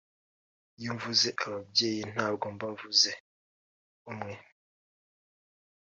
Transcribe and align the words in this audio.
Iyo 0.79 0.91
mvuze 0.97 1.27
ababyeyi 1.45 2.01
ntabwo 2.13 2.45
mba 2.53 2.67
mvuze 2.73 3.11
umwe 4.11 4.33